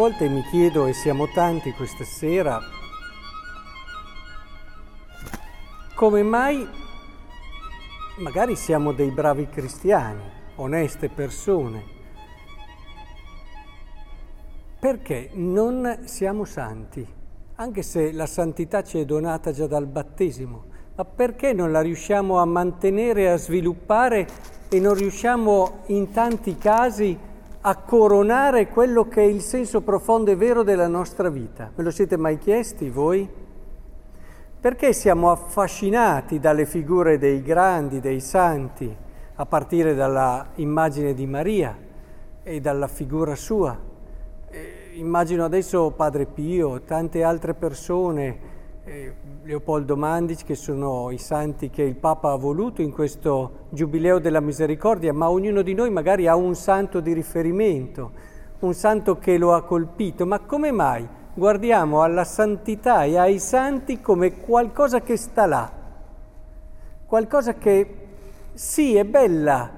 [0.00, 2.58] volte mi chiedo, e siamo tanti questa sera,
[5.94, 6.66] come mai
[8.16, 10.22] magari siamo dei bravi cristiani,
[10.54, 11.84] oneste persone,
[14.78, 17.06] perché non siamo santi,
[17.56, 20.64] anche se la santità ci è donata già dal battesimo,
[20.96, 24.26] ma perché non la riusciamo a mantenere, a sviluppare
[24.70, 27.29] e non riusciamo in tanti casi a
[27.62, 31.70] a coronare quello che è il senso profondo e vero della nostra vita.
[31.74, 33.28] Me lo siete mai chiesti voi?
[34.60, 38.94] Perché siamo affascinati dalle figure dei grandi, dei santi,
[39.34, 41.76] a partire dalla immagine di Maria
[42.42, 43.78] e dalla figura sua?
[44.48, 48.49] Eh, immagino adesso Padre Pio, tante altre persone,
[49.42, 54.40] Leopoldo Mandic, che sono i santi che il Papa ha voluto in questo Giubileo della
[54.40, 58.10] Misericordia, ma ognuno di noi magari ha un santo di riferimento,
[58.60, 60.24] un santo che lo ha colpito.
[60.24, 65.70] Ma come mai guardiamo alla santità e ai santi come qualcosa che sta là?
[67.04, 67.96] Qualcosa che
[68.54, 69.70] sì è bella,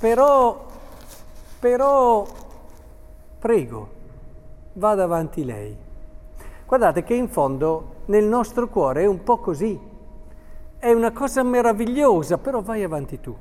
[0.00, 0.66] però,
[1.60, 2.26] però
[3.38, 3.88] prego,
[4.72, 5.90] vada avanti lei.
[6.72, 9.78] Guardate che in fondo nel nostro cuore è un po' così.
[10.78, 13.36] È una cosa meravigliosa, però vai avanti tu.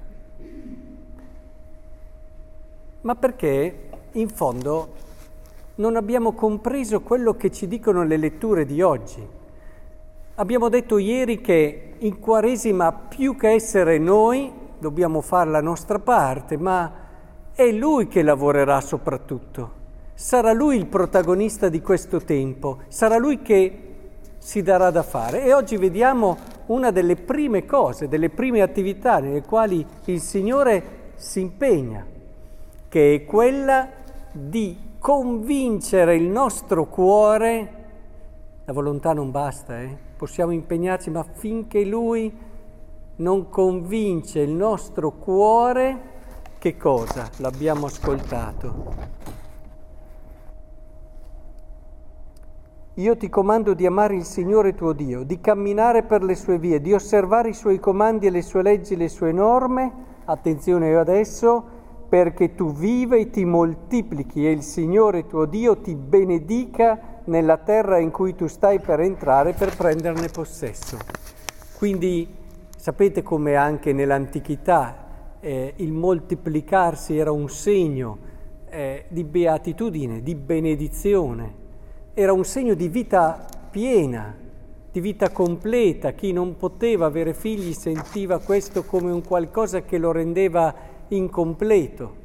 [2.99, 4.89] Ma perché in fondo
[5.75, 9.25] non abbiamo compreso quello che ci dicono le letture di oggi.
[10.35, 16.57] Abbiamo detto ieri che in Quaresima più che essere noi dobbiamo fare la nostra parte,
[16.57, 16.93] ma
[17.53, 19.79] è Lui che lavorerà soprattutto.
[20.21, 23.77] Sarà lui il protagonista di questo tempo, sarà lui che
[24.37, 25.43] si darà da fare.
[25.43, 31.39] E oggi vediamo una delle prime cose, delle prime attività nelle quali il Signore si
[31.39, 32.05] impegna,
[32.87, 33.89] che è quella
[34.31, 37.73] di convincere il nostro cuore,
[38.65, 39.97] la volontà non basta, eh?
[40.15, 42.31] possiamo impegnarci, ma finché Lui
[43.15, 46.09] non convince il nostro cuore,
[46.59, 47.27] che cosa?
[47.37, 49.20] L'abbiamo ascoltato.
[53.01, 56.79] Io ti comando di amare il Signore tuo Dio, di camminare per le sue vie,
[56.79, 59.91] di osservare i suoi comandi e le sue leggi le sue norme,
[60.25, 61.63] attenzione io adesso,
[62.07, 67.97] perché tu viva e ti moltiplichi e il Signore tuo Dio ti benedica nella terra
[67.97, 70.99] in cui tu stai per entrare per prenderne possesso.
[71.79, 72.27] Quindi
[72.77, 78.19] sapete come anche nell'antichità eh, il moltiplicarsi era un segno
[78.69, 81.60] eh, di beatitudine, di benedizione
[82.13, 84.35] era un segno di vita piena,
[84.91, 86.11] di vita completa.
[86.11, 90.73] Chi non poteva avere figli sentiva questo come un qualcosa che lo rendeva
[91.07, 92.19] incompleto.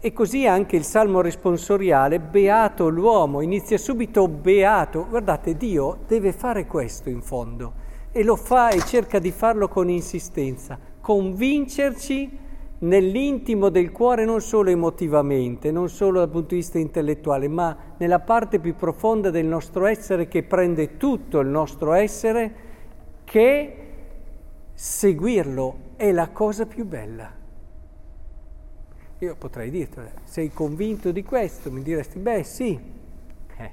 [0.00, 5.06] E così anche il salmo responsoriale, beato l'uomo, inizia subito beato.
[5.08, 9.88] Guardate, Dio deve fare questo in fondo e lo fa e cerca di farlo con
[9.88, 12.38] insistenza, convincerci
[12.78, 18.20] nell'intimo del cuore, non solo emotivamente, non solo dal punto di vista intellettuale, ma nella
[18.20, 22.54] parte più profonda del nostro essere che prende tutto il nostro essere,
[23.24, 23.76] che
[24.74, 27.32] seguirlo è la cosa più bella.
[29.20, 31.70] Io potrei dirti, sei convinto di questo?
[31.70, 32.78] Mi diresti, beh sì,
[33.56, 33.70] eh,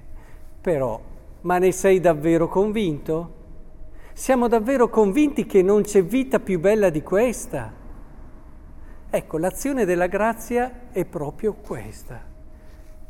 [0.62, 1.02] però,
[1.42, 3.42] ma ne sei davvero convinto?
[4.14, 7.82] Siamo davvero convinti che non c'è vita più bella di questa?
[9.16, 12.20] Ecco, l'azione della grazia è proprio questa,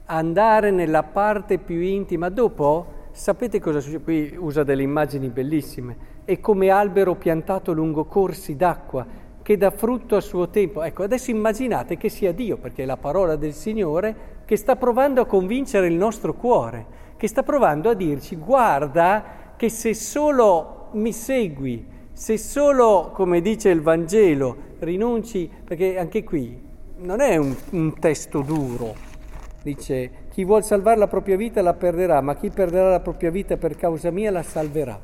[0.07, 2.27] andare nella parte più intima.
[2.27, 4.03] Dopo, sapete cosa succede?
[4.03, 9.07] Qui usa delle immagini bellissime, è come albero piantato lungo corsi d'acqua
[9.41, 10.83] che dà frutto a suo tempo.
[10.83, 15.21] Ecco, adesso immaginate che sia Dio, perché è la parola del Signore, che sta provando
[15.21, 21.13] a convincere il nostro cuore, che sta provando a dirci guarda che se solo mi
[21.13, 26.55] segui, se solo, come dice il Vangelo, rinunci, perché anche qui
[26.97, 28.95] non è un, un testo duro,
[29.63, 33.57] dice chi vuol salvare la propria vita la perderà, ma chi perderà la propria vita
[33.57, 34.99] per causa mia la salverà.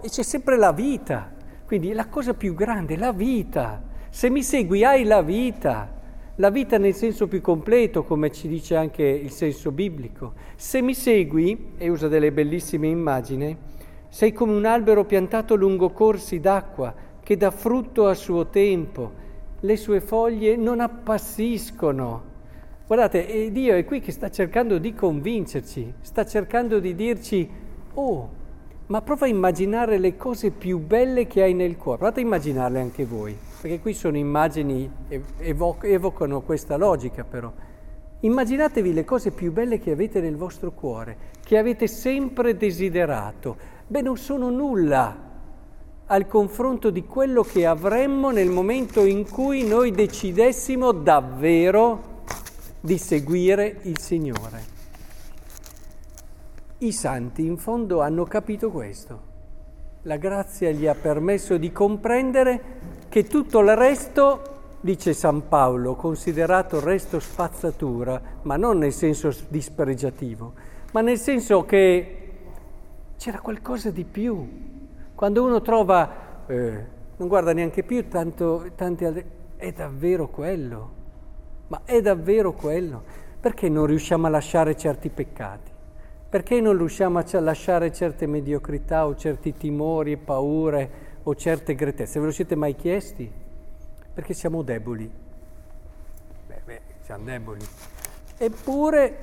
[0.00, 1.32] E c'è sempre la vita,
[1.66, 3.82] quindi la cosa più grande, la vita.
[4.08, 5.92] Se mi segui hai la vita,
[6.36, 10.34] la vita nel senso più completo, come ci dice anche il senso biblico.
[10.56, 13.56] Se mi segui, e usa delle bellissime immagini,
[14.14, 19.10] sei come un albero piantato lungo corsi d'acqua che dà frutto a suo tempo.
[19.58, 22.22] Le sue foglie non appassiscono.
[22.86, 27.50] Guardate, Dio è qui che sta cercando di convincerci, sta cercando di dirci,
[27.94, 28.30] oh,
[28.86, 31.98] ma prova a immaginare le cose più belle che hai nel cuore.
[31.98, 34.88] Provate a immaginarle anche voi, perché qui sono immagini,
[35.38, 37.52] evoc- evocano questa logica però.
[38.20, 43.73] Immaginatevi le cose più belle che avete nel vostro cuore, che avete sempre desiderato.
[43.86, 45.14] Beh, non sono nulla
[46.06, 52.22] al confronto di quello che avremmo nel momento in cui noi decidessimo davvero
[52.80, 54.72] di seguire il Signore.
[56.78, 59.32] I santi in fondo hanno capito questo.
[60.02, 62.62] La grazia gli ha permesso di comprendere
[63.10, 70.52] che tutto il resto dice San Paolo, considerato resto spazzatura, ma non nel senso dispregiativo,
[70.92, 72.23] ma nel senso che
[73.24, 74.46] c'era qualcosa di più.
[75.14, 76.84] Quando uno trova, eh,
[77.16, 79.24] non guarda neanche più tanto, tanti altri,
[79.56, 80.90] è davvero quello,
[81.68, 83.02] ma è davvero quello.
[83.40, 85.70] Perché non riusciamo a lasciare certi peccati?
[86.28, 90.90] Perché non riusciamo a lasciare certe mediocrità o certi timori e paure
[91.22, 92.20] o certe gretezze?
[92.20, 93.42] Ve lo siete mai chiesti?
[94.12, 95.10] perché siamo deboli.
[96.46, 97.64] Beh, beh, siamo deboli.
[98.36, 99.16] Eppure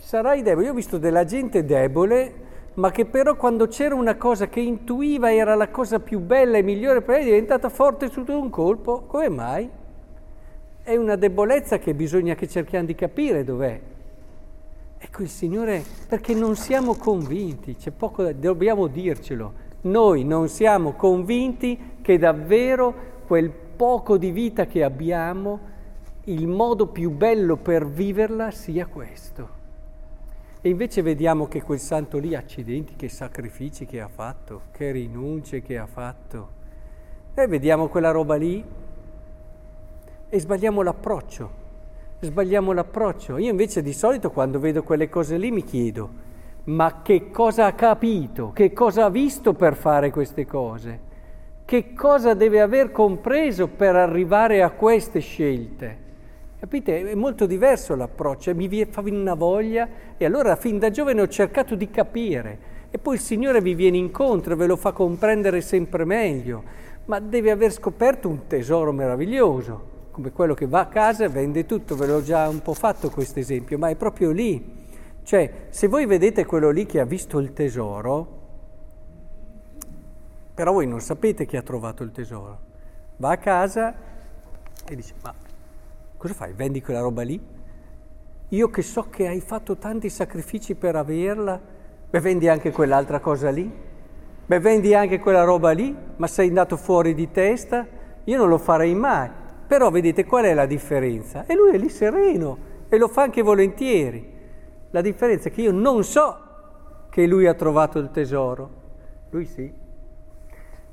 [0.00, 0.66] sarai debole.
[0.66, 2.43] Io ho visto della gente debole,
[2.74, 6.62] ma che però quando c'era una cosa che intuiva era la cosa più bella e
[6.62, 9.02] migliore per lei, è diventata forte su un colpo.
[9.06, 9.70] Come mai?
[10.82, 13.80] È una debolezza che bisogna che cerchiamo di capire dov'è.
[14.98, 19.62] Ecco il Signore, perché non siamo convinti, c'è poco, dobbiamo dircelo.
[19.82, 22.94] Noi non siamo convinti che davvero
[23.26, 25.72] quel poco di vita che abbiamo,
[26.24, 29.62] il modo più bello per viverla sia questo.
[30.66, 35.60] E invece vediamo che quel santo lì, accidenti, che sacrifici che ha fatto, che rinunce
[35.60, 36.48] che ha fatto.
[37.34, 38.64] E vediamo quella roba lì
[40.26, 41.50] e sbagliamo l'approccio.
[42.20, 43.36] Sbagliamo l'approccio.
[43.36, 46.08] Io invece di solito quando vedo quelle cose lì mi chiedo,
[46.64, 48.52] ma che cosa ha capito?
[48.54, 51.12] Che cosa ha visto per fare queste cose?
[51.66, 56.03] che cosa deve aver compreso per arrivare a queste scelte.
[56.64, 57.10] Capite?
[57.10, 61.74] È molto diverso l'approccio, mi fa una voglia e allora fin da giovane ho cercato
[61.74, 62.58] di capire
[62.90, 66.64] e poi il Signore vi viene incontro, ve lo fa comprendere sempre meglio,
[67.04, 71.66] ma deve aver scoperto un tesoro meraviglioso, come quello che va a casa e vende
[71.66, 74.86] tutto, ve l'ho già un po' fatto questo esempio, ma è proprio lì.
[75.22, 78.40] Cioè, se voi vedete quello lì che ha visto il tesoro,
[80.54, 82.58] però voi non sapete chi ha trovato il tesoro.
[83.18, 83.94] Va a casa
[84.88, 85.43] e dice, ma
[86.24, 86.54] cosa fai?
[86.54, 87.38] Vendi quella roba lì?
[88.48, 91.60] Io che so che hai fatto tanti sacrifici per averla,
[92.08, 93.70] beh vendi anche quell'altra cosa lì?
[94.46, 95.94] Beh vendi anche quella roba lì?
[96.16, 97.86] Ma sei andato fuori di testa?
[98.24, 99.28] Io non lo farei mai.
[99.66, 101.44] Però vedete qual è la differenza?
[101.44, 102.56] E lui è lì sereno
[102.88, 104.32] e lo fa anche volentieri.
[104.92, 106.38] La differenza è che io non so
[107.10, 108.70] che lui ha trovato il tesoro.
[109.28, 109.70] Lui sì.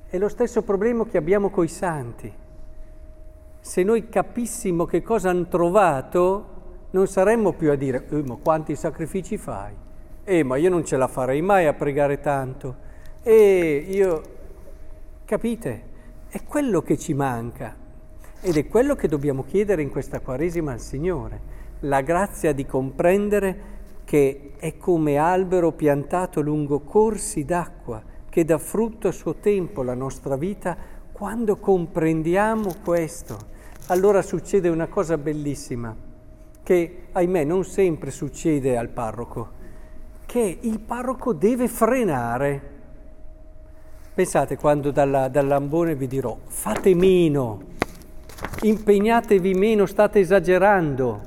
[0.08, 2.40] È lo stesso problema che abbiamo coi santi.
[3.62, 6.46] Se noi capissimo che cosa hanno trovato,
[6.92, 9.74] non saremmo più a dire, eh, ma quanti sacrifici fai?
[10.24, 12.76] Eh, ma io non ce la farei mai a pregare tanto.
[13.22, 14.22] E io,
[15.26, 15.90] capite?
[16.28, 17.76] È quello che ci manca
[18.42, 21.40] ed è quello che dobbiamo chiedere in questa Quaresima al Signore,
[21.82, 29.08] la grazia di comprendere che è come albero piantato lungo corsi d'acqua che dà frutto
[29.08, 30.76] a suo tempo la nostra vita,
[31.22, 33.38] quando comprendiamo questo,
[33.90, 35.96] allora succede una cosa bellissima,
[36.64, 39.50] che ahimè non sempre succede al parroco,
[40.26, 42.62] che il parroco deve frenare.
[44.16, 47.62] Pensate quando dalla, dall'ambone vi dirò fate meno,
[48.64, 51.22] impegnatevi meno, state esagerando.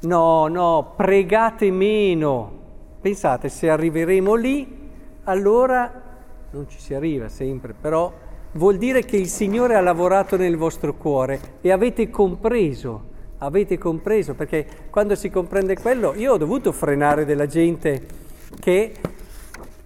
[0.00, 2.58] No, no, pregate meno.
[3.00, 4.90] Pensate, se arriveremo lì,
[5.22, 6.02] allora
[6.50, 8.24] non ci si arriva sempre, però
[8.56, 14.34] vuol dire che il Signore ha lavorato nel vostro cuore e avete compreso, avete compreso,
[14.34, 18.24] perché quando si comprende quello, io ho dovuto frenare della gente
[18.58, 18.92] che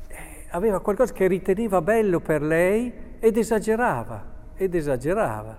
[0.08, 0.16] eh,
[0.50, 4.24] aveva qualcosa che riteneva bello per lei ed esagerava,
[4.54, 5.58] ed esagerava,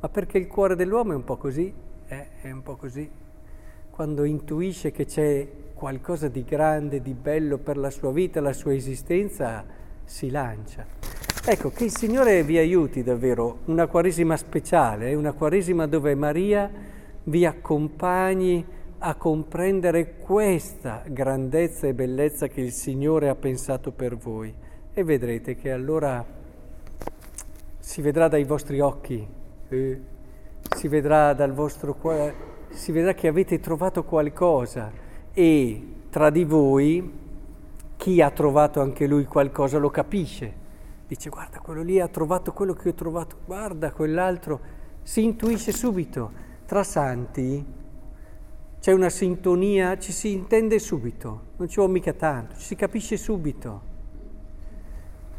[0.00, 1.72] ma perché il cuore dell'uomo è un po' così,
[2.06, 3.10] eh, è un po' così,
[3.90, 8.72] quando intuisce che c'è qualcosa di grande, di bello per la sua vita, la sua
[8.72, 9.64] esistenza,
[10.04, 11.01] si lancia.
[11.44, 16.70] Ecco, che il Signore vi aiuti davvero, una Quaresima speciale, una Quaresima dove Maria
[17.24, 18.64] vi accompagni
[18.98, 24.54] a comprendere questa grandezza e bellezza che il Signore ha pensato per voi.
[24.94, 26.24] E vedrete che allora
[27.76, 29.26] si vedrà dai vostri occhi,
[29.68, 30.00] eh,
[30.76, 32.34] si vedrà dal vostro cuore,
[32.68, 34.92] si vedrà che avete trovato qualcosa
[35.32, 37.18] e tra di voi
[37.96, 40.61] chi ha trovato anche lui qualcosa lo capisce.
[41.12, 44.60] Dice guarda quello lì ha trovato quello che ho trovato, guarda quell'altro,
[45.02, 46.32] si intuisce subito.
[46.64, 47.62] Tra santi
[48.80, 53.18] c'è una sintonia, ci si intende subito, non ci vuole mica tanto, ci si capisce
[53.18, 53.82] subito.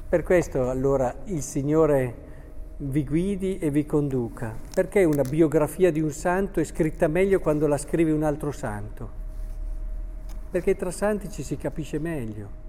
[0.07, 2.17] Per questo allora il Signore
[2.77, 7.65] vi guidi e vi conduca, perché una biografia di un santo è scritta meglio quando
[7.65, 9.09] la scrive un altro santo,
[10.51, 12.62] perché tra santi ci si capisce meglio.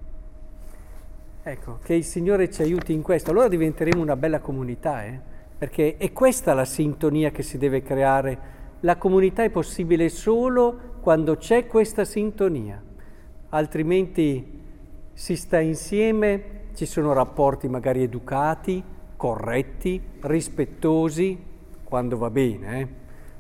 [1.47, 5.21] Ecco, che il Signore ci aiuti in questo, allora diventeremo una bella comunità, eh?
[5.59, 11.37] perché è questa la sintonia che si deve creare la comunità è possibile solo quando
[11.37, 12.83] c'è questa sintonia,
[13.51, 14.63] altrimenti
[15.13, 18.83] si sta insieme, ci sono rapporti magari educati,
[19.15, 21.39] corretti, rispettosi,
[21.85, 22.89] quando va bene, eh?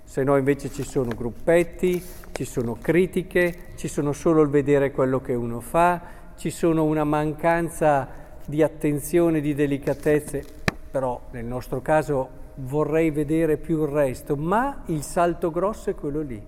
[0.04, 5.22] se no invece ci sono gruppetti, ci sono critiche, ci sono solo il vedere quello
[5.22, 8.08] che uno fa, ci sono una mancanza
[8.44, 10.44] di attenzione, di delicatezze,
[10.90, 16.20] però nel nostro caso vorrei vedere più il resto, ma il salto grosso è quello
[16.20, 16.42] lì.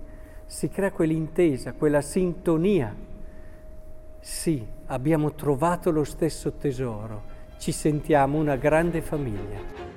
[0.45, 2.95] Si crea quell'intesa, quella sintonia.
[4.19, 7.23] Sì, abbiamo trovato lo stesso tesoro,
[7.57, 9.96] ci sentiamo una grande famiglia.